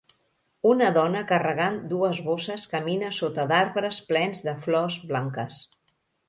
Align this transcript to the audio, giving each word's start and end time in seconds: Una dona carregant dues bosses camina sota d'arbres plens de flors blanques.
Una 0.69 0.85
dona 0.93 1.19
carregant 1.31 1.77
dues 1.91 2.21
bosses 2.29 2.63
camina 2.71 3.11
sota 3.19 3.45
d'arbres 3.53 4.01
plens 4.09 4.43
de 4.49 4.57
flors 4.65 4.99
blanques. 5.13 5.63